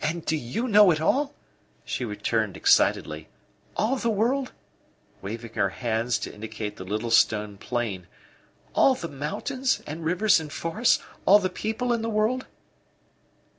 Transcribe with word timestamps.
"And 0.00 0.24
do 0.24 0.34
you 0.34 0.66
know 0.66 0.90
it 0.92 0.98
all?" 1.02 1.34
she 1.84 2.06
returned 2.06 2.56
excitedly. 2.56 3.28
"All 3.76 3.96
the 3.96 4.08
world?" 4.08 4.50
waving 5.20 5.52
her 5.52 5.68
hand 5.68 6.12
to 6.22 6.32
indicate 6.34 6.76
the 6.78 6.84
little 6.86 7.10
stone 7.10 7.58
plain. 7.58 8.06
"All 8.74 8.94
the 8.94 9.08
mountains, 9.08 9.82
and 9.86 10.06
rivers, 10.06 10.40
and 10.40 10.50
forests 10.50 11.04
all 11.26 11.38
the 11.38 11.50
people 11.50 11.92
in 11.92 12.00
the 12.00 12.08
world?" 12.08 12.46